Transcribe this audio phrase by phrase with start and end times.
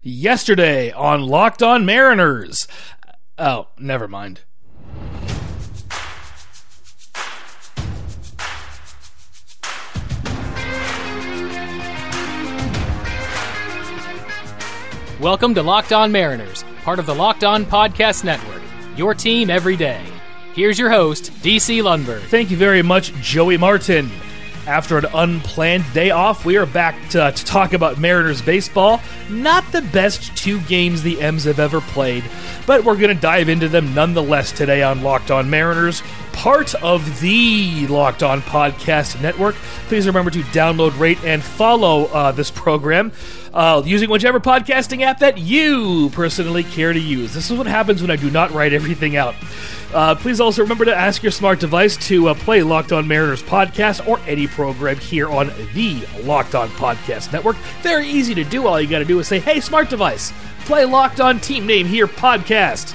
[0.00, 2.68] Yesterday on Locked On Mariners.
[3.36, 4.42] Oh, never mind.
[15.18, 18.62] Welcome to Locked On Mariners, part of the Locked On Podcast Network.
[18.96, 20.00] Your team every day.
[20.54, 22.20] Here's your host, DC Lundberg.
[22.28, 24.08] Thank you very much, Joey Martin.
[24.68, 29.00] After an unplanned day off, we are back to, to, talk about Mariners baseball.
[29.30, 32.22] Not the best two games the M's have ever played,
[32.66, 36.02] but we're going to dive into them nonetheless today on Locked On Mariners,
[36.38, 39.56] part of the Locked On Podcast Network.
[39.88, 43.10] Please remember to download, rate, and follow uh, this program.
[43.52, 47.34] Uh, using whichever podcasting app that you personally care to use.
[47.34, 49.34] This is what happens when I do not write everything out.
[49.92, 53.42] Uh, please also remember to ask your smart device to uh, play Locked On Mariners
[53.42, 57.56] podcast or any program here on the Locked On Podcast Network.
[57.82, 58.68] Very easy to do.
[58.68, 61.86] All you got to do is say, hey, smart device, play Locked On Team Name
[61.86, 62.94] Here podcast.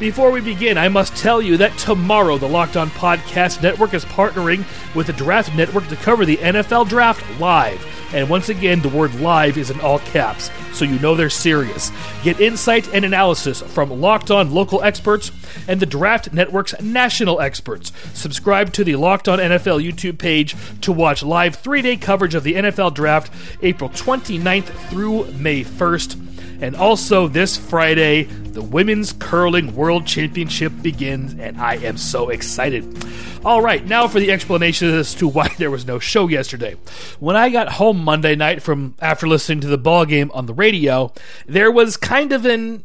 [0.00, 4.06] Before we begin, I must tell you that tomorrow the Locked On Podcast Network is
[4.06, 4.64] partnering
[4.96, 7.86] with the Draft Network to cover the NFL Draft live.
[8.14, 11.92] And once again, the word live is in all caps, so you know they're serious.
[12.24, 15.32] Get insight and analysis from Locked On local experts
[15.68, 17.92] and the Draft Network's national experts.
[18.14, 22.42] Subscribe to the Locked On NFL YouTube page to watch live three day coverage of
[22.42, 26.29] the NFL Draft April 29th through May 1st.
[26.60, 33.04] And also this Friday, the Women's Curling World Championship begins, and I am so excited.
[33.44, 36.76] All right, now for the explanation as to why there was no show yesterday.
[37.18, 40.54] When I got home Monday night from after listening to the ball game on the
[40.54, 41.12] radio,
[41.46, 42.84] there was kind of an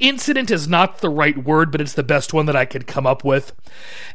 [0.00, 3.06] incident is not the right word, but it's the best one that I could come
[3.06, 3.52] up with.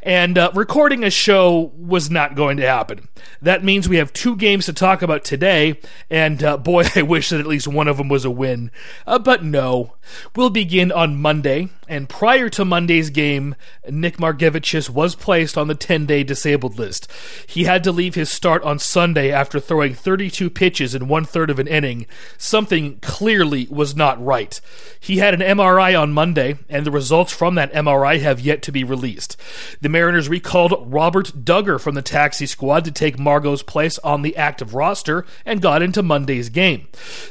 [0.04, 3.08] And uh, recording a show was not going to happen.
[3.42, 5.80] That means we have two games to talk about today,
[6.10, 8.72] and uh, boy, I wish that at least one of them was a win.
[9.06, 9.94] Uh, but no.
[10.36, 13.56] We'll begin on Monday, and prior to Monday's game,
[13.90, 17.12] Nick Margevicius was placed on the 10 day disabled list.
[17.46, 21.50] He had to leave his start on Sunday after throwing 32 pitches in one third
[21.50, 22.06] of an inning.
[22.38, 24.60] Something clearly was not right.
[25.00, 28.72] He had an MRI on Monday, and the results from that MRI have yet to
[28.72, 29.38] be released.
[29.82, 34.36] The Mariners recalled Robert Dugger from the taxi squad to take Margot's place on the
[34.36, 36.88] active roster and got into Monday's game.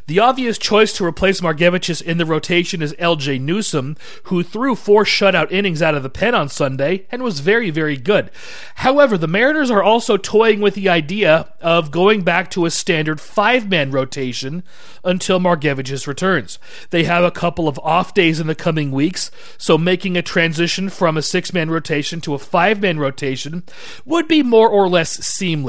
[0.06, 5.04] The obvious choice to replace Margevicius in the rotation is LJ Newsom, who threw four
[5.04, 8.30] shutout innings out of the pen on Sunday and was very, very good.
[8.76, 13.20] However, the Mariners are also toying with the idea of going back to a standard
[13.20, 14.62] five man rotation
[15.04, 16.58] until Margevicius returns.
[16.90, 20.88] They have a couple of off days in the coming weeks, so making a transition
[20.88, 23.64] from a six man rotation to a five man rotation
[24.04, 25.65] would be more or less seamless.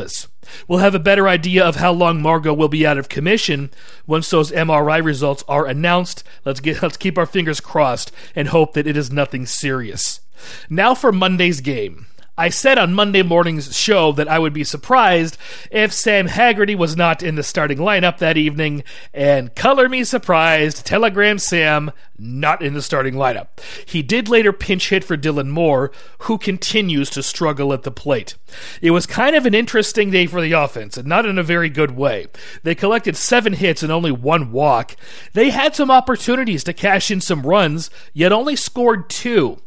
[0.67, 3.69] We'll have a better idea of how long Margot will be out of commission
[4.05, 6.23] once those MRI results are announced.
[6.45, 10.21] Let's get let's keep our fingers crossed and hope that it is nothing serious.
[10.69, 12.07] Now for Monday's game.
[12.39, 15.39] I said on Monday morning's show that I would be surprised
[15.71, 20.85] if Sam Haggerty was not in the starting lineup that evening, and color me surprised,
[20.85, 23.47] Telegram Sam not in the starting lineup.
[23.85, 28.35] He did later pinch hit for Dylan Moore, who continues to struggle at the plate.
[28.81, 31.69] It was kind of an interesting day for the offense, and not in a very
[31.69, 32.27] good way.
[32.63, 34.95] They collected seven hits and only one walk.
[35.33, 39.59] They had some opportunities to cash in some runs, yet only scored two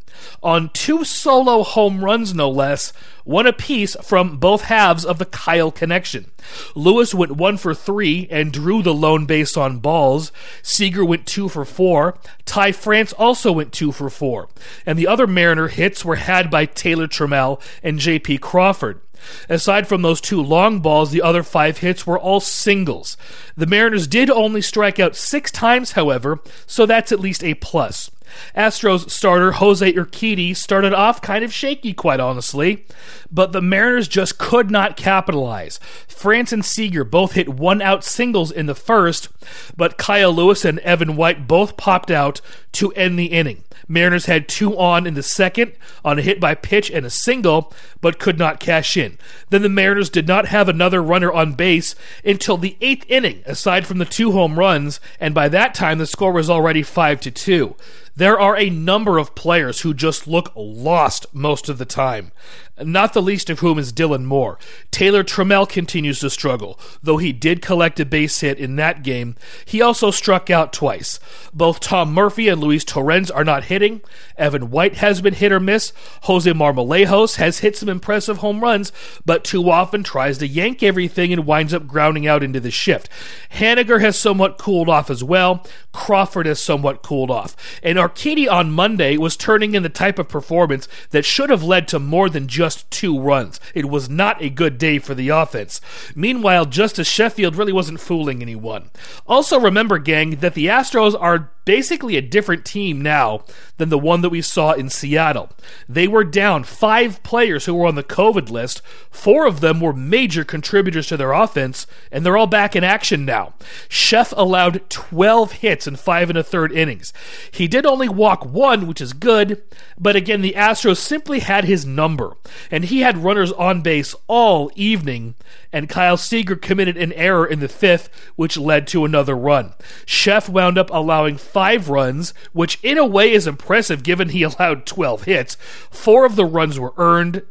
[0.42, 2.92] on two solo home runs, no less,
[3.24, 6.30] one apiece from both halves of the Kyle connection.
[6.74, 10.32] Lewis went one for three and drew the lone base on balls.
[10.62, 12.18] Seager went two for four.
[12.44, 14.48] Ty France also went two for four.
[14.86, 18.38] And the other Mariner hits were had by Taylor Trammell and J.P.
[18.38, 19.00] Crawford.
[19.48, 23.16] Aside from those two long balls, the other five hits were all singles.
[23.56, 28.10] The Mariners did only strike out six times, however, so that's at least a plus.
[28.56, 32.84] Astros starter Jose Urquidy started off kind of shaky, quite honestly,
[33.30, 35.78] but the Mariners just could not capitalize.
[36.08, 39.28] France and Seager both hit one out singles in the first,
[39.76, 42.40] but Kyle Lewis and Evan White both popped out
[42.72, 43.64] to end the inning.
[43.88, 45.72] Mariners had two on in the second
[46.04, 49.18] on a hit by pitch and a single, but could not cash in.
[49.48, 53.88] Then the Mariners did not have another runner on base until the eighth inning, aside
[53.88, 57.32] from the two home runs, and by that time the score was already five to
[57.32, 57.74] two.
[58.20, 62.32] There are a number of players who just look lost most of the time,
[62.78, 64.58] not the least of whom is Dylan Moore.
[64.90, 69.36] Taylor Trammell continues to struggle, though he did collect a base hit in that game.
[69.64, 71.18] He also struck out twice.
[71.54, 74.02] Both Tom Murphy and Luis Torrens are not hitting.
[74.36, 75.94] Evan White has been hit or miss.
[76.24, 78.92] Jose Marmolejos has hit some impressive home runs,
[79.24, 83.08] but too often tries to yank everything and winds up grounding out into the shift.
[83.54, 85.66] Haniger has somewhat cooled off as well.
[85.92, 87.56] Crawford has somewhat cooled off.
[87.82, 91.86] And Urquidy on Monday was turning in the type of performance that should have led
[91.88, 93.60] to more than just two runs.
[93.74, 95.80] It was not a good day for the offense.
[96.14, 98.90] Meanwhile, Justice Sheffield really wasn't fooling anyone.
[99.26, 103.44] Also, remember, gang, that the Astros are basically a different team now
[103.76, 105.50] than the one that we saw in Seattle.
[105.88, 108.82] They were down five players who were on the COVID list.
[109.08, 113.24] Four of them were major contributors to their offense, and they're all back in action
[113.24, 113.54] now.
[113.88, 117.12] Sheff allowed 12 hits in five and a third innings.
[117.52, 119.62] He did only walk one, which is good,
[119.96, 122.32] but again, the Astros simply had his number,
[122.72, 125.36] and he had runners on base all evening,
[125.72, 129.74] and Kyle Seager committed an error in the fifth, which led to another run.
[130.04, 134.86] Sheff wound up allowing five runs, which in a way is impressive given he allowed
[134.86, 135.56] 12 hits.
[135.90, 137.42] Four of the runs were earned,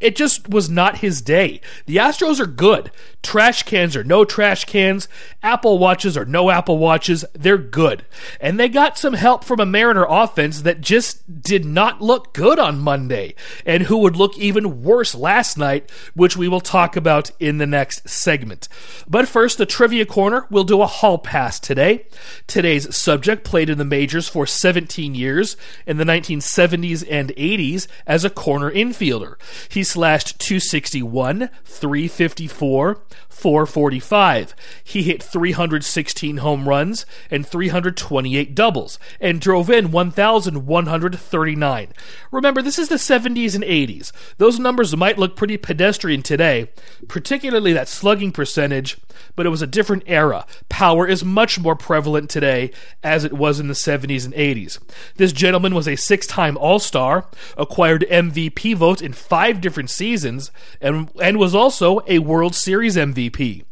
[0.00, 1.60] it just was not his day.
[1.86, 2.90] The Astros are good.
[3.22, 5.08] Trash cans are no trash cans,
[5.42, 8.04] Apple Watches are no Apple Watches, they're good.
[8.40, 12.58] And they got some help from a Mariner offense that just did not look good
[12.58, 13.34] on Monday,
[13.66, 17.66] and who would look even worse last night, which we will talk about in the
[17.66, 18.68] next segment.
[19.08, 22.06] But first, the Trivia Corner We'll do a hall pass today.
[22.46, 25.56] Today's subject played in the majors for 17 years
[25.86, 29.36] in the 1970s and 80s as a corner infielder.
[29.68, 33.00] He slashed 261, 354,
[33.38, 34.54] 445.
[34.82, 41.88] He hit 316 home runs and 328 doubles and drove in 1,139.
[42.32, 44.10] Remember, this is the 70s and 80s.
[44.38, 46.68] Those numbers might look pretty pedestrian today,
[47.06, 48.98] particularly that slugging percentage,
[49.36, 50.44] but it was a different era.
[50.68, 52.72] Power is much more prevalent today
[53.04, 54.80] as it was in the 70s and 80s.
[55.16, 57.26] This gentleman was a six time All Star,
[57.56, 63.62] acquired MVP votes in five different seasons, and, and was also a World Series MVP.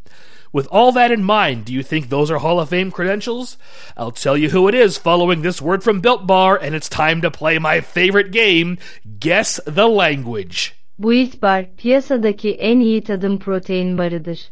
[0.53, 3.59] With all that in mind, do you think those are Hall of Fame credentials?
[3.97, 7.21] I'll tell you who it is following this word from Built Bar, and it's time
[7.23, 8.79] to play my favorite game
[9.19, 10.75] Guess the Language.
[10.99, 14.51] Built Bar, piyasadaki en iyi tadım protein barıdır.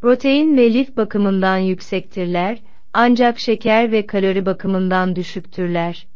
[0.00, 2.58] Protein ve lif bakımından yüksektirler,
[2.92, 6.06] ancak şeker ve kalori bakımından düşüktürler.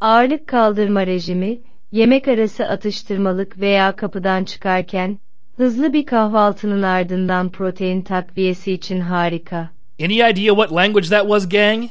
[0.00, 1.60] Ağırlık kaldırma rejimi,
[1.94, 5.18] yemek arası atıştırmalık veya kapıdan çıkarken,
[5.56, 9.70] hızlı bir kahvaltının ardından protein takviyesi için harika.
[10.00, 11.84] Any idea what language that was, gang?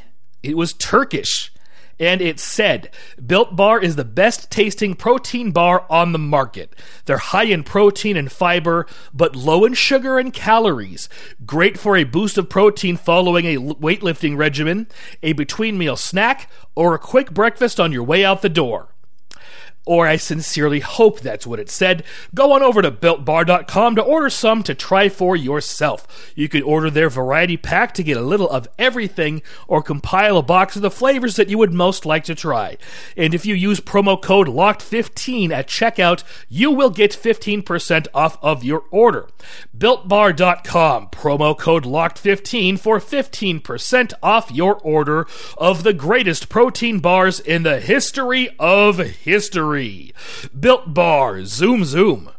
[0.43, 1.53] It was Turkish.
[1.99, 2.89] And it said,
[3.27, 6.69] Built Bar is the best tasting protein bar on the market.
[7.05, 11.07] They're high in protein and fiber, but low in sugar and calories.
[11.45, 14.87] Great for a boost of protein following a weightlifting regimen,
[15.21, 18.92] a between meal snack, or a quick breakfast on your way out the door
[19.85, 22.03] or I sincerely hope that's what it said.
[22.33, 26.31] Go on over to builtbar.com to order some to try for yourself.
[26.35, 30.41] You can order their variety pack to get a little of everything or compile a
[30.41, 32.77] box of the flavors that you would most like to try.
[33.17, 38.63] And if you use promo code LOCKED15 at checkout, you will get 15% off of
[38.63, 39.27] your order.
[39.77, 45.27] builtbar.com promo code LOCKED15 for 15% off your order
[45.57, 49.72] of the greatest protein bars in the history of history.
[49.73, 52.29] Built Bar, Zoom Zoom.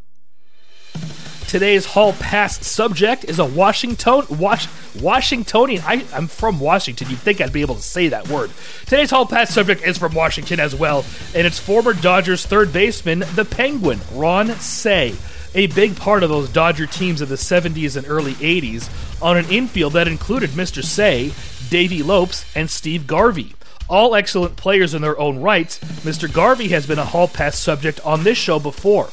[1.49, 4.69] Today's Hall Pass subject is a Washington, Wash,
[5.01, 5.83] Washingtonian.
[5.85, 7.11] I, I'm from Washington.
[7.11, 8.51] You'd think I'd be able to say that word.
[8.87, 11.05] Today's Hall Pass subject is from Washington as well,
[11.35, 15.15] and it's former Dodgers third baseman, the Penguin, Ron Cey,
[15.55, 18.89] A big part of those Dodger teams of the 70s and early 80s
[19.23, 20.85] on an infield that included Mr.
[20.85, 21.33] Cey,
[21.69, 23.55] Davey Lopes, and Steve Garvey
[23.89, 26.33] all excellent players in their own rights, Mr.
[26.33, 29.11] Garvey has been a hall pass subject on this show before.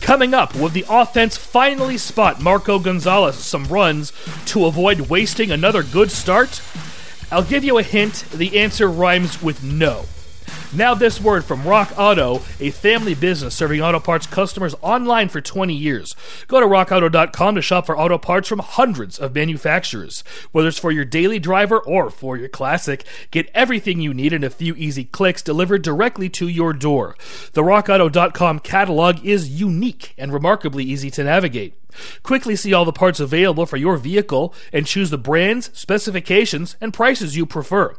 [0.00, 4.12] Coming up, will the offense finally spot Marco Gonzalez some runs
[4.46, 6.60] to avoid wasting another good start?
[7.32, 10.04] I'll give you a hint the answer rhymes with no.
[10.76, 15.40] Now, this word from Rock Auto, a family business serving auto parts customers online for
[15.40, 16.16] 20 years.
[16.48, 20.24] Go to rockauto.com to shop for auto parts from hundreds of manufacturers.
[20.50, 24.42] Whether it's for your daily driver or for your classic, get everything you need in
[24.42, 27.14] a few easy clicks delivered directly to your door.
[27.52, 31.83] The rockauto.com catalog is unique and remarkably easy to navigate.
[32.22, 36.92] Quickly see all the parts available for your vehicle and choose the brands, specifications, and
[36.92, 37.94] prices you prefer.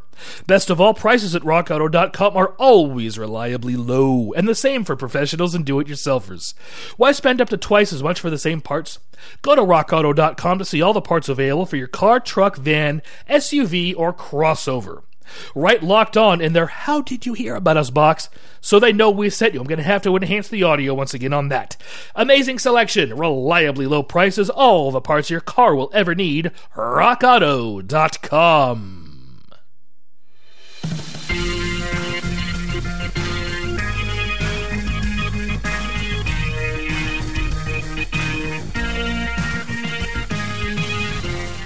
[0.48, 5.54] Best of all, prices at rockauto.com are always reliably low, and the same for professionals
[5.54, 6.54] and do it yourselfers.
[6.98, 9.00] Why spend up to twice as much for the same parts?
[9.42, 13.94] Go to rockauto.com to see all the parts available for your car, truck, van, SUV,
[13.98, 15.04] or crossover.
[15.54, 18.30] Write locked on in their How Did You Hear About Us box
[18.62, 19.60] so they know we sent you.
[19.60, 21.78] I'm going to have to enhance the audio once again on that.
[22.16, 26.52] Amazing selection, reliably low prices, all the parts your car will ever need.
[26.76, 28.95] RockAuto.com.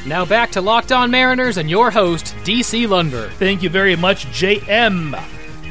[0.10, 3.30] Now back to Locked On Mariners and your host, DC Lundberg.
[3.34, 5.24] Thank you very much, JM.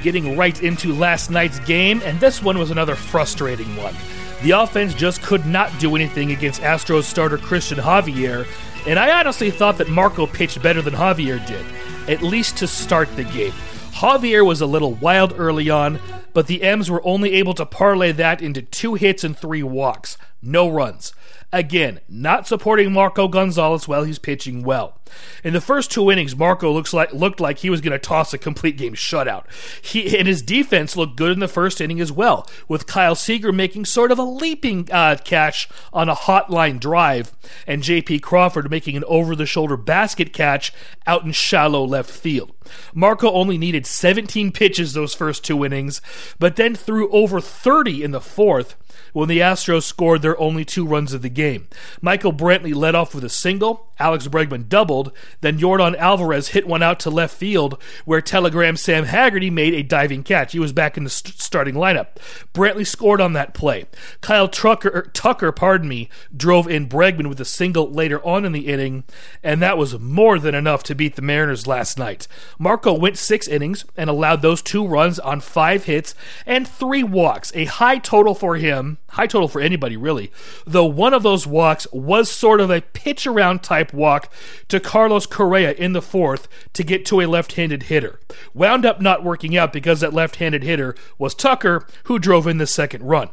[0.05, 3.97] Getting right into last night's game, and this one was another frustrating one.
[4.45, 8.47] The offense just could not do anything against Astros starter Cristian Javier,
[8.87, 11.67] and I honestly thought that Marco pitched better than Javier did,
[12.07, 13.51] at least to start the game.
[13.91, 15.99] Javier was a little wild early on,
[16.33, 20.17] but the M's were only able to parlay that into two hits and three walks,
[20.41, 21.13] no runs.
[21.51, 24.99] Again, not supporting Marco Gonzalez while he's pitching well.
[25.43, 28.35] In the first two innings, Marco looks like looked like he was going to toss
[28.35, 29.45] a complete game shutout.
[29.81, 33.51] He and his defense looked good in the first inning as well, with Kyle Seager
[33.51, 37.33] making sort of a leaping uh, catch on a hotline drive,
[37.67, 38.19] and J.P.
[38.19, 40.71] Crawford making an over-the-shoulder basket catch
[41.07, 42.53] out in shallow left field.
[42.93, 46.03] Marco only needed 17 pitches those first two innings,
[46.39, 48.77] but then threw over 30 in the fourth
[49.13, 51.69] when the Astros scored their only two runs of the game.
[52.01, 56.83] Michael Brantley led off with a single, Alex Bregman doubled, then Yordan Alvarez hit one
[56.83, 60.53] out to left field where Telegram Sam Haggerty made a diving catch.
[60.53, 62.17] He was back in the st- starting lineup.
[62.55, 63.87] Brantley scored on that play.
[64.21, 68.53] Kyle Tucker, er, Tucker, pardon me, drove in Bregman with a single later on in
[68.53, 69.05] the inning,
[69.43, 72.29] and that was more than enough to beat the Mariners last night.
[72.59, 76.15] Marco went six innings and allowed those two runs on five hits
[76.47, 80.31] and three walks, a high total for him high total for anybody really,
[80.67, 84.33] though one of those walks was sort of a pitch around type walk
[84.69, 88.21] to Carlos Correa in the fourth to get to a left handed hitter.
[88.55, 92.59] Wound up not working out because that left handed hitter was Tucker, who drove in
[92.59, 93.31] the second run.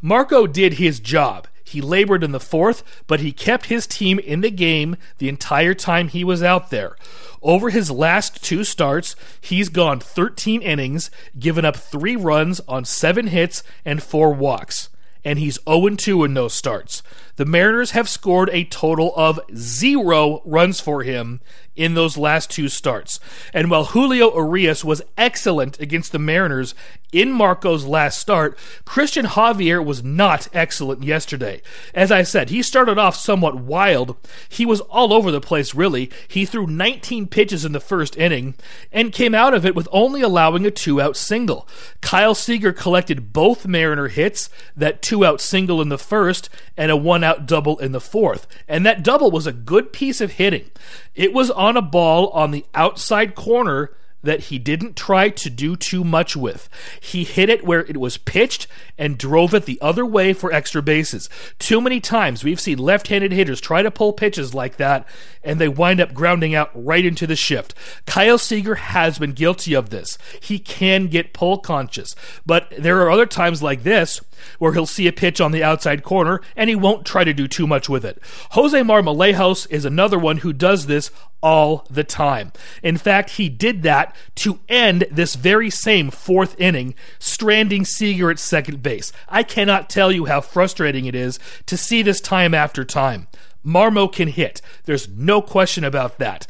[0.00, 1.48] Marco did his job.
[1.66, 5.74] He labored in the fourth, but he kept his team in the game the entire
[5.74, 6.94] time he was out there.
[7.42, 13.28] Over his last two starts, he's gone 13 innings, given up three runs on seven
[13.28, 14.90] hits and four walks
[15.24, 17.02] and he's 0 2 in those starts.
[17.36, 21.40] The Mariners have scored a total of zero runs for him
[21.76, 23.18] in those last two starts.
[23.52, 26.74] And while Julio Urias was excellent against the Mariners
[27.12, 31.62] in Marco's last start, Cristian Javier was not excellent yesterday.
[31.92, 34.16] As I said, he started off somewhat wild.
[34.48, 36.10] He was all over the place, really.
[36.28, 38.54] He threw 19 pitches in the first inning
[38.92, 41.68] and came out of it with only allowing a two out single.
[42.00, 46.96] Kyle Seager collected both Mariner hits, that two out single in the first, and a
[46.96, 48.46] one out double in the fourth.
[48.68, 50.70] And that double was a good piece of hitting.
[51.14, 53.90] It was on a ball on the outside corner
[54.24, 56.68] that he didn't try to do too much with.
[57.00, 58.66] He hit it where it was pitched
[58.98, 61.28] and drove it the other way for extra bases.
[61.58, 65.06] Too many times we've seen left handed hitters try to pull pitches like that
[65.42, 67.74] and they wind up grounding out right into the shift.
[68.06, 70.18] Kyle Seager has been guilty of this.
[70.40, 72.16] He can get pull conscious,
[72.46, 74.20] but there are other times like this
[74.58, 77.48] where he'll see a pitch on the outside corner and he won't try to do
[77.48, 78.18] too much with it.
[78.50, 81.10] Jose Marmolejos is another one who does this
[81.42, 82.52] all the time.
[82.82, 88.38] In fact, he did that to end this very same fourth inning, stranding Seager at
[88.38, 89.12] second base.
[89.28, 93.28] I cannot tell you how frustrating it is to see this time after time.
[93.64, 94.60] Marmo can hit.
[94.84, 96.46] There's no question about that.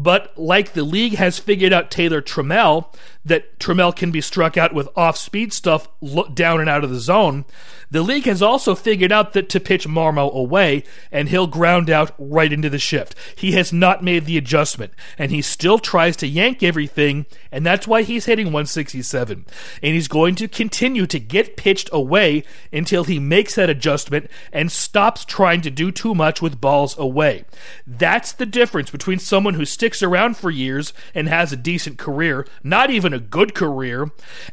[0.00, 4.72] But like the league has figured out Taylor Trammell, that Trammell can be struck out
[4.72, 5.88] with off speed stuff
[6.32, 7.44] down and out of the zone,
[7.90, 12.12] the league has also figured out that to pitch Marmo away, and he'll ground out
[12.18, 13.14] right into the shift.
[13.34, 17.88] He has not made the adjustment, and he still tries to yank everything, and that's
[17.88, 19.46] why he's hitting 167.
[19.82, 24.70] And he's going to continue to get pitched away until he makes that adjustment and
[24.70, 27.44] stops trying to do too much with balls away.
[27.86, 32.46] That's the difference between someone who sticks around for years and has a decent career,
[32.62, 34.10] not even a good career,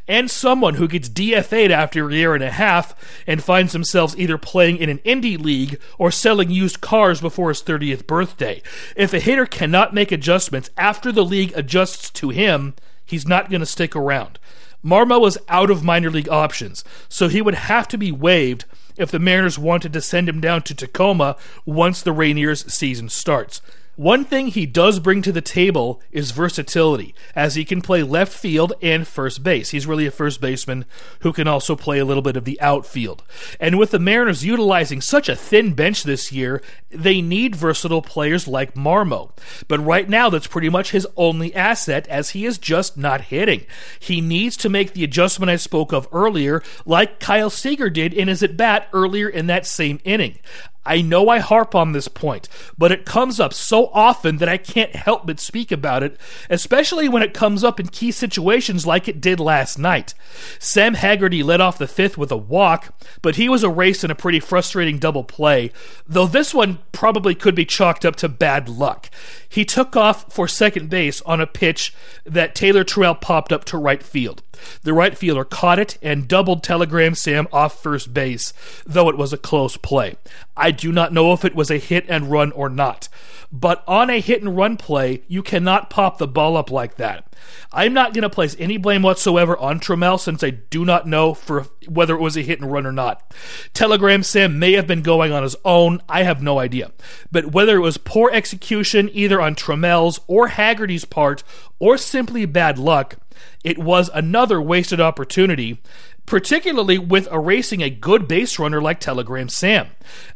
[0.08, 2.94] and someone who gets DFA'd after a year and a half
[3.26, 7.62] and finds themselves either playing in an indie league or selling used cars before his
[7.62, 8.62] 30th birthday.
[8.96, 12.72] If a hitter cannot make adjustments after the league adjusts to him,
[13.04, 14.38] he's not going to stick around.
[14.82, 18.64] Marmo was out of minor league options, so he would have to be waived
[18.96, 23.60] if the Mariners wanted to send him down to Tacoma once the Rainiers season starts.
[23.96, 28.30] One thing he does bring to the table is versatility, as he can play left
[28.30, 29.70] field and first base.
[29.70, 30.84] He's really a first baseman
[31.20, 33.22] who can also play a little bit of the outfield.
[33.58, 36.60] And with the Mariners utilizing such a thin bench this year,
[36.90, 39.30] they need versatile players like Marmo.
[39.66, 43.64] But right now, that's pretty much his only asset, as he is just not hitting.
[43.98, 48.28] He needs to make the adjustment I spoke of earlier, like Kyle Seager did in
[48.28, 50.38] his at bat earlier in that same inning.
[50.86, 54.56] I know I harp on this point, but it comes up so often that I
[54.56, 56.16] can't help but speak about it,
[56.48, 60.14] especially when it comes up in key situations like it did last night.
[60.58, 64.14] Sam Haggerty led off the fifth with a walk, but he was erased in a
[64.14, 65.72] pretty frustrating double play,
[66.06, 69.10] though this one probably could be chalked up to bad luck.
[69.48, 73.78] He took off for second base on a pitch that Taylor Trammell popped up to
[73.78, 74.42] right field.
[74.82, 78.52] The right fielder caught it and doubled Telegram Sam off first base,
[78.84, 80.16] though it was a close play.
[80.56, 83.08] I do not know if it was a hit and run or not.
[83.52, 87.32] But on a hit and run play, you cannot pop the ball up like that.
[87.72, 91.34] I'm not going to place any blame whatsoever on Trammell since I do not know
[91.34, 93.32] for whether it was a hit and run or not.
[93.72, 96.02] Telegram Sam may have been going on his own.
[96.08, 96.90] I have no idea.
[97.30, 101.42] But whether it was poor execution either on Trammell's or Haggerty's part
[101.78, 103.16] or simply bad luck,
[103.64, 105.80] it was another wasted opportunity,
[106.26, 109.88] particularly with erasing a good base runner like Telegram Sam.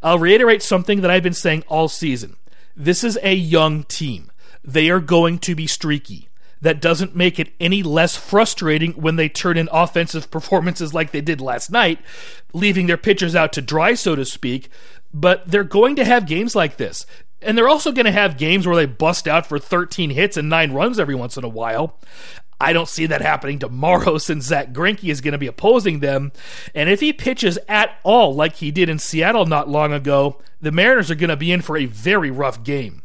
[0.02, 2.36] I'll reiterate something that I've been saying all season.
[2.76, 4.30] This is a young team.
[4.64, 6.28] They are going to be streaky.
[6.62, 11.22] That doesn't make it any less frustrating when they turn in offensive performances like they
[11.22, 12.00] did last night,
[12.52, 14.68] leaving their pitchers out to dry, so to speak.
[15.12, 17.06] But they're going to have games like this.
[17.42, 20.50] And they're also going to have games where they bust out for 13 hits and
[20.50, 21.98] 9 runs every once in a while.
[22.60, 26.32] I don't see that happening tomorrow since Zach Greinke is going to be opposing them.
[26.74, 30.70] And if he pitches at all like he did in Seattle not long ago, the
[30.70, 33.02] Mariners are going to be in for a very rough game.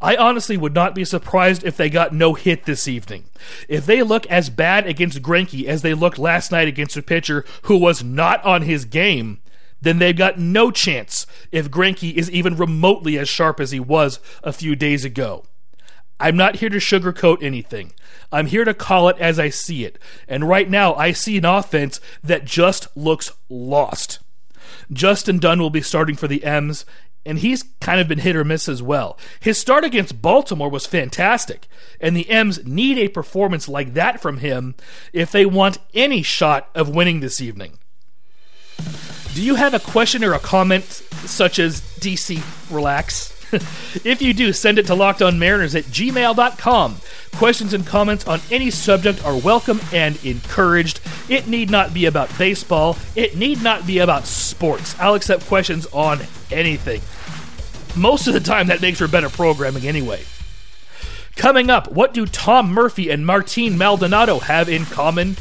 [0.00, 3.24] I honestly would not be surprised if they got no hit this evening.
[3.68, 7.44] If they look as bad against Greinke as they looked last night against a pitcher
[7.62, 9.40] who was not on his game,
[9.80, 14.20] then they've got no chance if Greinke is even remotely as sharp as he was
[14.42, 15.44] a few days ago.
[16.20, 17.92] I'm not here to sugarcoat anything.
[18.32, 19.98] I'm here to call it as I see it.
[20.26, 24.18] And right now, I see an offense that just looks lost.
[24.92, 26.84] Justin Dunn will be starting for the M's,
[27.24, 29.18] and he's kind of been hit or miss as well.
[29.40, 31.68] His start against Baltimore was fantastic,
[32.00, 34.74] and the M's need a performance like that from him
[35.12, 37.78] if they want any shot of winning this evening.
[39.34, 43.37] Do you have a question or a comment such as DC, relax?
[44.04, 46.96] if you do, send it to lockedonmariners at gmail.com.
[47.36, 51.00] Questions and comments on any subject are welcome and encouraged.
[51.28, 54.94] It need not be about baseball, it need not be about sports.
[54.98, 57.00] I'll accept questions on anything.
[57.98, 60.22] Most of the time, that makes for better programming anyway.
[61.36, 65.36] Coming up, what do Tom Murphy and Martin Maldonado have in common,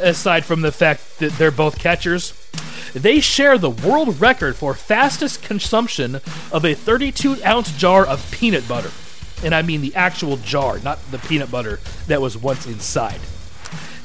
[0.00, 2.32] aside from the fact that they're both catchers?
[2.94, 6.16] They share the world record for fastest consumption
[6.52, 8.90] of a 32 ounce jar of peanut butter.
[9.44, 13.20] And I mean the actual jar, not the peanut butter that was once inside.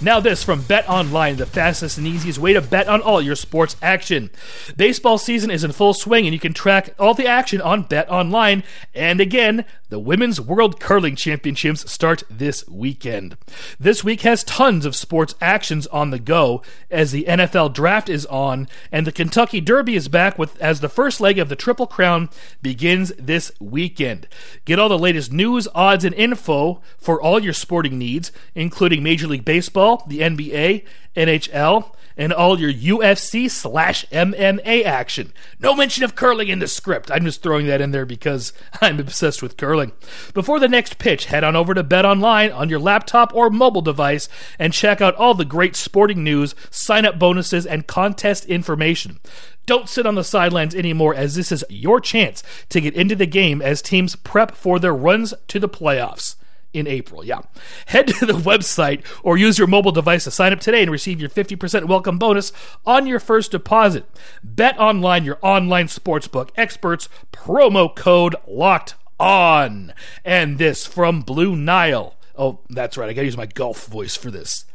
[0.02, 3.36] Now, this from Bet Online, the fastest and easiest way to bet on all your
[3.36, 4.30] sports action.
[4.78, 8.10] Baseball season is in full swing, and you can track all the action on Bet
[8.10, 8.63] Online.
[8.95, 13.38] And again, the Women's World Curling Championships start this weekend.
[13.80, 18.25] This week has tons of sports actions on the go as the NFL draft is
[18.28, 21.88] on, and the Kentucky Derby is back with as the first leg of the Triple
[21.88, 22.30] Crown
[22.62, 24.28] begins this weekend.
[24.65, 29.28] Get all the latest news, odds, and info for all your sporting needs, including Major
[29.28, 35.32] League Baseball the NBA, NHL, and all your UFC slash MMA action.
[35.58, 37.10] No mention of curling in the script.
[37.10, 38.51] I'm just throwing that in there because
[38.82, 39.93] I'm obsessed with curling.
[40.34, 43.82] Before the next pitch, head on over to Bet Online on your laptop or mobile
[43.82, 44.27] device
[44.60, 49.19] and check out all the great sporting news, sign up bonuses, and contest information.
[49.65, 53.27] Don't sit on the sidelines anymore, as this is your chance to get into the
[53.27, 56.36] game as teams prep for their runs to the playoffs
[56.73, 57.23] in April.
[57.23, 57.41] Yeah.
[57.88, 61.19] Head to the website or use your mobile device to sign up today and receive
[61.19, 62.51] your 50% welcome bonus
[62.86, 64.05] on your first deposit.
[64.43, 69.93] Bet online, your online sportsbook experts, promo code locked on.
[70.23, 72.15] And this from Blue Nile.
[72.38, 73.10] Oh, that's right.
[73.10, 74.65] I got to use my golf voice for this.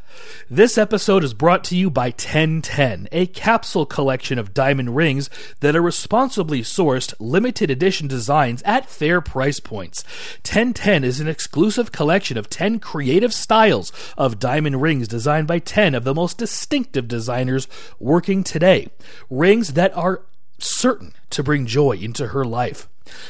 [0.49, 5.75] This episode is brought to you by 1010, a capsule collection of diamond rings that
[5.75, 10.03] are responsibly sourced, limited edition designs at fair price points.
[10.43, 15.95] 1010 is an exclusive collection of 10 creative styles of diamond rings designed by 10
[15.95, 17.67] of the most distinctive designers
[17.99, 18.87] working today.
[19.29, 20.21] Rings that are
[20.59, 22.87] certain to bring joy into her life.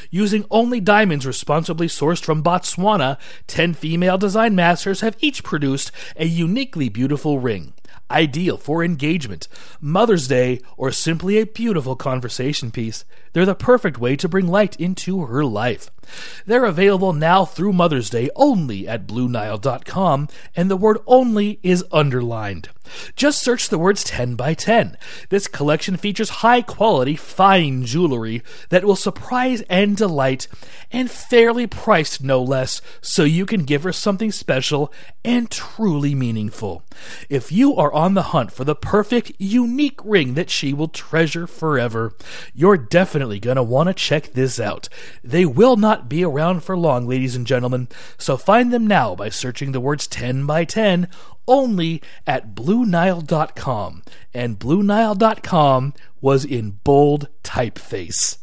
[0.09, 6.25] Using only diamonds responsibly sourced from Botswana, 10 female design masters have each produced a
[6.25, 7.73] uniquely beautiful ring
[8.11, 9.47] ideal for engagement,
[9.81, 13.05] Mother's Day, or simply a beautiful conversation piece.
[13.33, 15.89] They're the perfect way to bring light into her life.
[16.45, 22.69] They're available now through Mother's Day only at BlueNile.com, and the word only is underlined.
[23.15, 24.97] Just search the words 10 by 10.
[25.29, 30.47] This collection features high quality, fine jewelry that will surprise and delight,
[30.91, 34.91] and fairly priced no less, so you can give her something special
[35.23, 36.83] and truly meaningful.
[37.29, 41.47] If you are on the hunt for the perfect, unique ring that she will treasure
[41.47, 42.13] forever,
[42.53, 44.89] you're definitely going to want to check this out.
[45.23, 49.29] They will not be around for long, ladies and gentlemen, so find them now by
[49.29, 51.07] searching the words 10 by 10
[51.47, 54.03] only at BlueNile.com.
[54.33, 58.37] And BlueNile.com was in bold typeface.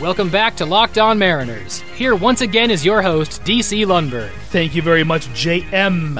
[0.00, 1.82] Welcome back to Locked On Mariners.
[1.96, 4.30] Here once again is your host, DC Lundberg.
[4.50, 6.18] Thank you very much, JM.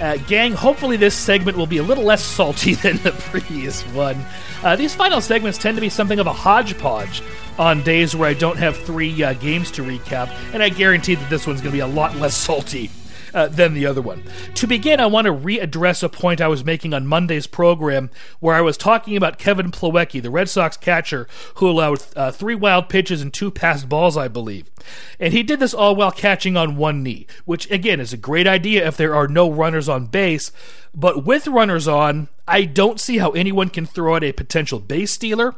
[0.00, 4.16] Uh, gang, hopefully this segment will be a little less salty than the previous one.
[4.62, 7.22] Uh, these final segments tend to be something of a hodgepodge
[7.58, 11.28] on days where I don't have three uh, games to recap, and I guarantee that
[11.28, 12.90] this one's going to be a lot less salty
[13.34, 14.22] uh, than the other one.
[14.54, 18.54] To begin, I want to readdress a point I was making on Monday's program where
[18.54, 22.88] I was talking about Kevin Plawecki, the Red Sox catcher who allowed uh, three wild
[22.88, 24.70] pitches and two passed balls, I believe.
[25.18, 28.46] And he did this all while catching on one knee, which again is a great
[28.46, 30.52] idea if there are no runners on base.
[30.94, 35.12] But with runners on, I don't see how anyone can throw out a potential base
[35.12, 35.54] stealer,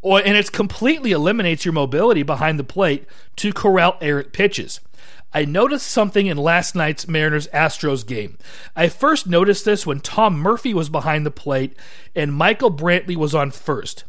[0.00, 3.04] or, and it completely eliminates your mobility behind the plate
[3.36, 4.80] to corral errant pitches.
[5.36, 8.38] I noticed something in last night's Mariners Astros game.
[8.74, 11.76] I first noticed this when Tom Murphy was behind the plate
[12.14, 14.04] and Michael Brantley was on first.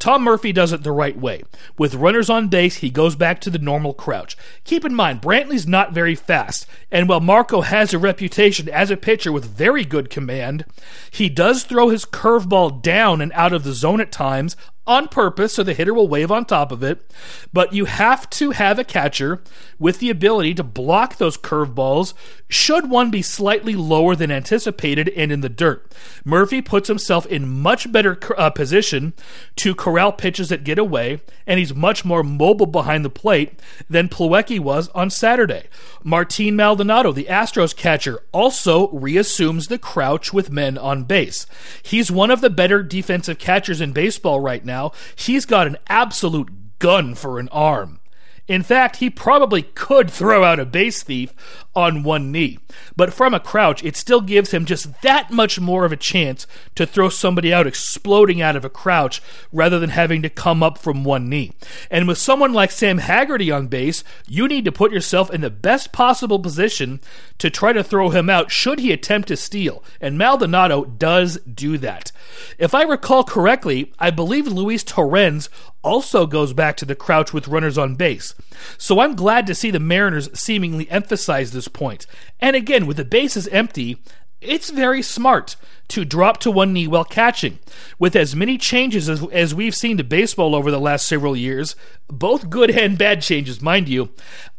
[0.00, 1.44] Tom Murphy does it the right way.
[1.78, 4.36] With runners on base, he goes back to the normal crouch.
[4.64, 8.96] Keep in mind, Brantley's not very fast, and while Marco has a reputation as a
[8.96, 10.64] pitcher with very good command,
[11.08, 15.54] he does throw his curveball down and out of the zone at times on purpose
[15.54, 17.10] so the hitter will wave on top of it.
[17.52, 19.42] But you have to have a catcher
[19.78, 22.14] with the ability to block those curveballs
[22.48, 25.92] should one be slightly lower than anticipated and in the dirt.
[26.24, 29.12] Murphy puts himself in much better uh, position
[29.56, 34.08] to corral pitches that get away, and he's much more mobile behind the plate than
[34.08, 35.64] Plawecki was on Saturday.
[36.02, 41.46] Martin Maldonado, the Astros catcher, also reassumes the crouch with men on base.
[41.82, 44.73] He's one of the better defensive catchers in baseball right now.
[45.16, 48.00] He's got an absolute gun for an arm.
[48.46, 51.32] In fact, he probably could throw out a base thief
[51.74, 52.58] on one knee.
[52.96, 56.46] But from a crouch, it still gives him just that much more of a chance
[56.74, 60.78] to throw somebody out exploding out of a crouch rather than having to come up
[60.78, 61.52] from one knee.
[61.90, 65.50] And with someone like Sam Haggerty on base, you need to put yourself in the
[65.50, 67.00] best possible position
[67.38, 69.82] to try to throw him out should he attempt to steal.
[70.00, 72.12] And Maldonado does do that.
[72.58, 75.48] If I recall correctly, I believe Luis Torrens
[75.82, 78.34] also goes back to the crouch with runners on base.
[78.78, 82.06] So I'm glad to see the Mariners seemingly emphasize this point.
[82.40, 84.02] And again, with the bases empty,
[84.40, 85.56] it's very smart
[85.88, 87.58] to drop to one knee while catching.
[87.98, 91.76] With as many changes as, as, we've seen to baseball over the last several years,
[92.08, 94.10] both good and bad changes, mind you,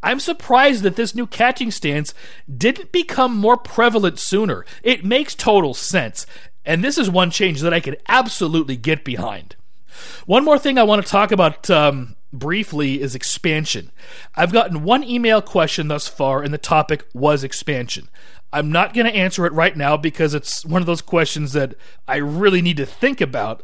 [0.03, 2.13] I'm surprised that this new catching stance
[2.53, 4.65] didn't become more prevalent sooner.
[4.83, 6.25] It makes total sense.
[6.65, 9.55] And this is one change that I can absolutely get behind.
[10.25, 13.91] One more thing I want to talk about um, briefly is expansion.
[14.35, 18.09] I've gotten one email question thus far, and the topic was expansion.
[18.53, 21.75] I'm not going to answer it right now because it's one of those questions that
[22.07, 23.61] I really need to think about.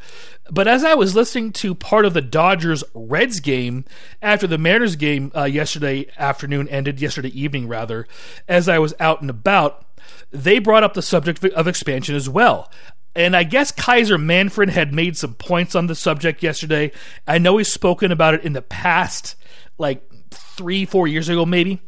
[0.49, 3.85] But as I was listening to part of the Dodgers Reds game
[4.21, 8.05] after the Mariners game uh, yesterday afternoon ended, yesterday evening rather,
[8.49, 9.85] as I was out and about,
[10.31, 12.69] they brought up the subject of expansion as well.
[13.15, 16.91] And I guess Kaiser Manfred had made some points on the subject yesterday.
[17.27, 19.35] I know he's spoken about it in the past,
[19.77, 21.81] like three, four years ago, maybe.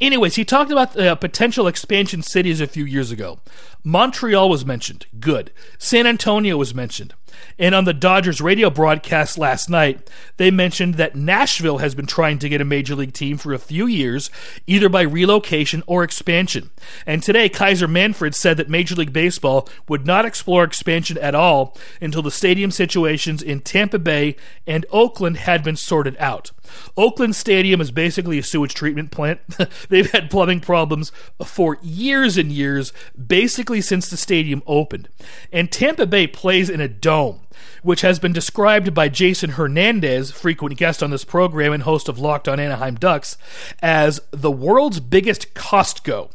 [0.00, 3.40] Anyways, he talked about uh, potential expansion cities a few years ago.
[3.84, 5.06] Montreal was mentioned.
[5.18, 5.52] Good.
[5.78, 7.12] San Antonio was mentioned.
[7.58, 12.38] And on the Dodgers radio broadcast last night, they mentioned that Nashville has been trying
[12.38, 14.30] to get a major league team for a few years,
[14.66, 16.70] either by relocation or expansion.
[17.06, 21.76] And today, Kaiser Manfred said that Major League Baseball would not explore expansion at all
[22.00, 26.50] until the stadium situations in Tampa Bay and Oakland had been sorted out.
[26.96, 29.40] Oakland Stadium is basically a sewage treatment plant.
[29.88, 31.12] They've had plumbing problems
[31.44, 35.08] for years and years, basically since the stadium opened.
[35.52, 37.40] And Tampa Bay plays in a dome,
[37.82, 42.18] which has been described by Jason Hernandez, frequent guest on this program and host of
[42.18, 43.36] Locked on Anaheim Ducks,
[43.80, 46.30] as the world's biggest Costco.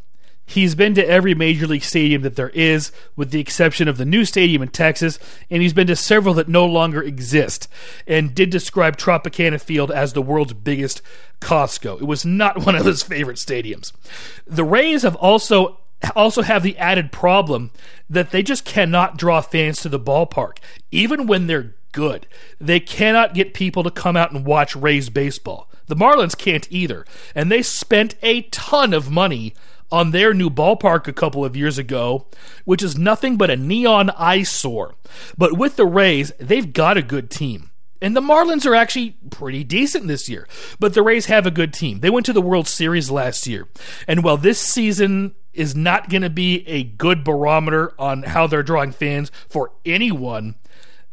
[0.45, 4.05] He's been to every major league stadium that there is, with the exception of the
[4.05, 5.17] new stadium in Texas,
[5.49, 7.67] and he's been to several that no longer exist,
[8.05, 11.01] and did describe Tropicana Field as the world's biggest
[11.41, 11.99] Costco.
[11.99, 13.91] It was not one of his favorite stadiums.
[14.45, 15.79] The Rays have also
[16.15, 17.71] also have the added problem
[18.09, 20.57] that they just cannot draw fans to the ballpark,
[20.91, 22.27] even when they're good.
[22.59, 25.69] They cannot get people to come out and watch Rays baseball.
[25.87, 29.53] The Marlins can't either, and they spent a ton of money
[29.91, 32.27] on their new ballpark a couple of years ago,
[32.65, 34.95] which is nothing but a neon eyesore.
[35.37, 37.71] But with the Rays, they've got a good team.
[38.01, 40.47] And the Marlins are actually pretty decent this year.
[40.79, 42.01] But the Rays have a good team.
[42.01, 43.67] They went to the World Series last year.
[44.07, 48.63] And while this season is not going to be a good barometer on how they're
[48.63, 50.55] drawing fans for anyone,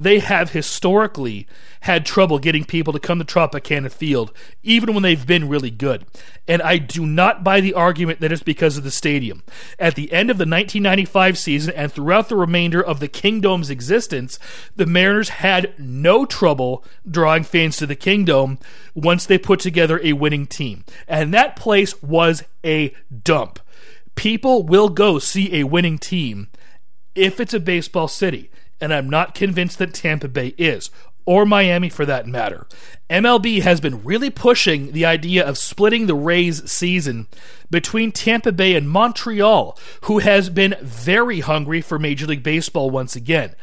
[0.03, 1.47] they have historically
[1.83, 6.07] had trouble getting people to come to Tropicana Field, even when they've been really good.
[6.47, 9.43] And I do not buy the argument that it's because of the stadium.
[9.79, 14.38] At the end of the 1995 season and throughout the remainder of the Kingdome's existence,
[14.77, 18.59] the Mariners had no trouble drawing fans to the Kingdome
[18.95, 20.85] once they put together a winning team.
[21.09, 23.59] And that place was a dump.
[24.15, 26.49] People will go see a winning team
[27.15, 28.51] if it's a baseball city
[28.83, 30.90] and I'm not convinced that Tampa Bay is,
[31.25, 32.66] or Miami for that matter.
[33.09, 37.29] MLB has been really pushing the idea of splitting the Rays season
[37.71, 43.14] between Tampa Bay and Montreal, who has been very hungry for Major League Baseball once
[43.14, 43.55] again.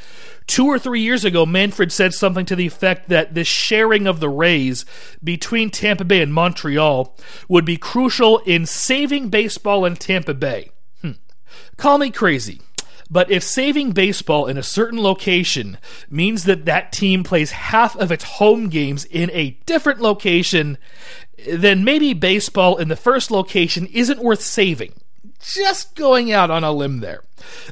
[0.47, 4.21] Two or three years ago, Manfred said something to the effect that the sharing of
[4.21, 4.86] the Rays
[5.21, 7.15] between Tampa Bay and Montreal
[7.49, 10.71] would be crucial in saving baseball in Tampa Bay.
[11.01, 11.12] Hmm.
[11.77, 12.62] Call me crazy.
[13.10, 15.78] But if saving baseball in a certain location
[16.10, 20.78] means that that team plays half of its home games in a different location,
[21.48, 24.93] then maybe baseball in the first location isn't worth saving.
[25.41, 27.24] Just going out on a limb there.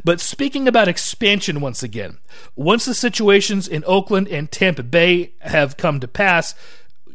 [0.03, 2.17] But speaking about expansion once again,
[2.55, 6.55] once the situations in Oakland and Tampa Bay have come to pass,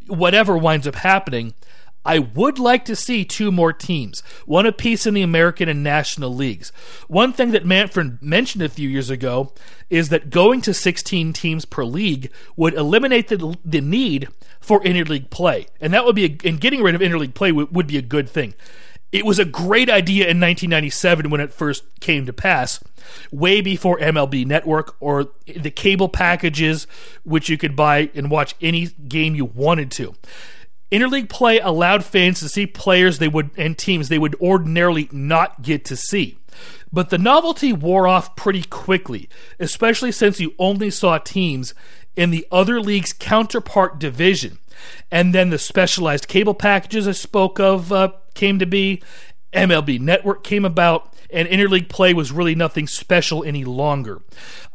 [0.07, 1.55] whatever winds up happening,
[2.05, 6.35] I would like to see two more teams, one apiece in the American and National
[6.35, 6.71] Leagues.
[7.07, 9.53] One thing that Manfred mentioned a few years ago
[9.88, 14.29] is that going to 16 teams per league would eliminate the, the need
[14.61, 15.67] for interleague play.
[15.81, 18.03] And that would be, a, and getting rid of interleague play would, would be a
[18.03, 18.55] good thing.
[19.12, 22.81] It was a great idea in 1997 when it first came to pass,
[23.31, 26.87] way before MLB Network or the cable packages,
[27.23, 30.15] which you could buy and watch any game you wanted to.
[30.93, 35.63] Interleague play allowed fans to see players they would and teams they would ordinarily not
[35.63, 36.39] get to see.
[36.93, 41.73] But the novelty wore off pretty quickly, especially since you only saw teams
[42.15, 44.59] in the other league's counterpart division.
[45.11, 49.03] And then the specialized cable packages I spoke of uh, came to be,
[49.55, 54.21] MLB Network came about, and interleague play was really nothing special any longer.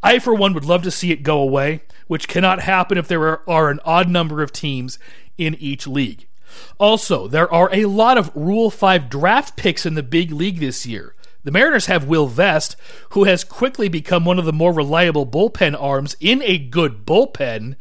[0.02, 3.22] I, for one, would love to see it go away, which cannot happen if there
[3.22, 4.98] are, are an odd number of teams
[5.38, 6.28] in each league.
[6.80, 10.86] Also, there are a lot of Rule 5 draft picks in the big league this
[10.86, 11.14] year.
[11.44, 12.76] The Mariners have Will Vest,
[13.12, 17.76] who has quickly become one of the more reliable bullpen arms in a good bullpen.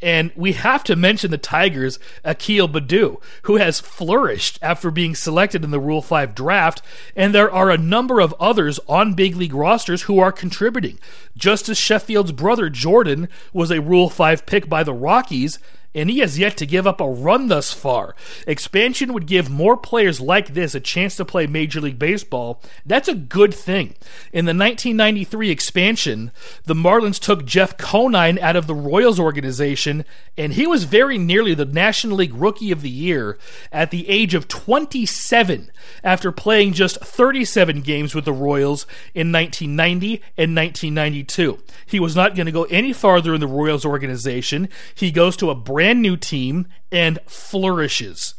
[0.00, 5.62] And we have to mention the Tigers' Akil Baddoo, who has flourished after being selected
[5.62, 6.82] in the Rule 5 draft.
[7.14, 10.98] And there are a number of others on big league rosters who are contributing.
[11.36, 15.58] Justice Sheffield's brother, Jordan, was a Rule 5 pick by the Rockies
[15.94, 18.14] and he has yet to give up a run thus far.
[18.46, 22.62] Expansion would give more players like this a chance to play Major League Baseball.
[22.86, 23.94] That's a good thing.
[24.32, 26.32] In the 1993 expansion,
[26.64, 30.04] the Marlins took Jeff Conine out of the Royals organization,
[30.36, 33.38] and he was very nearly the National League Rookie of the Year
[33.70, 35.70] at the age of 27
[36.02, 41.58] after playing just 37 games with the Royals in 1990 and 1992.
[41.84, 44.68] He was not going to go any farther in the Royals organization.
[44.94, 48.34] He goes to a brand new team and flourishes.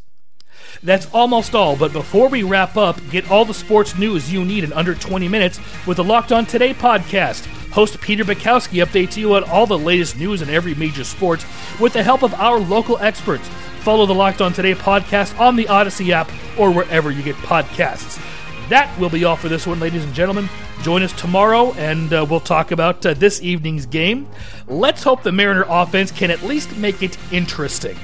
[0.81, 4.63] That's almost all, but before we wrap up, get all the sports news you need
[4.63, 7.45] in under 20 minutes with the Locked On Today podcast.
[7.71, 11.45] Host Peter Bukowski updates you on all the latest news in every major sport
[11.79, 13.47] with the help of our local experts.
[13.79, 18.19] Follow the Locked On Today podcast on the Odyssey app or wherever you get podcasts.
[18.69, 20.49] That will be all for this one, ladies and gentlemen.
[20.81, 24.27] Join us tomorrow and uh, we'll talk about uh, this evening's game.
[24.67, 27.97] Let's hope the Mariner offense can at least make it interesting.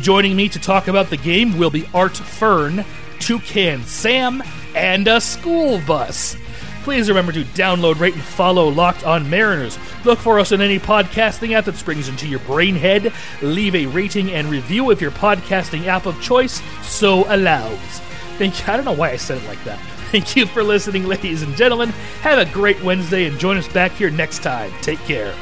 [0.00, 2.84] Joining me to talk about the game will be Art Fern,
[3.18, 4.42] Toucan Sam,
[4.74, 6.36] and a school bus.
[6.84, 9.78] Please remember to download, rate, and follow Locked On Mariners.
[10.04, 13.12] Look for us in any podcasting app that springs into your brain head.
[13.42, 18.07] Leave a rating and review if your podcasting app of choice so allows.
[18.38, 18.72] Thank you.
[18.72, 19.80] I don't know why I said it like that.
[20.12, 21.90] Thank you for listening, ladies and gentlemen.
[22.22, 24.72] Have a great Wednesday and join us back here next time.
[24.80, 25.34] Take care.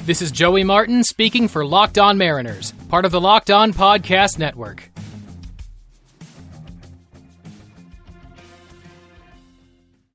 [0.00, 4.38] This is Joey Martin speaking for Locked On Mariners, part of the Locked On Podcast
[4.38, 4.93] Network.